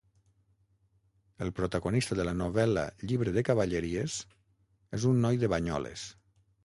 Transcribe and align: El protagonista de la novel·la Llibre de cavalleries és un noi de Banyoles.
El 1.45 1.51
protagonista 1.59 2.17
de 2.19 2.25
la 2.29 2.33
novel·la 2.39 2.85
Llibre 3.11 3.35
de 3.35 3.43
cavalleries 3.51 4.17
és 5.01 5.07
un 5.11 5.21
noi 5.27 5.39
de 5.45 5.51
Banyoles. 5.57 6.09